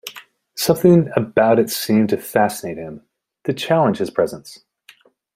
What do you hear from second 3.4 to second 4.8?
to challenge his presence.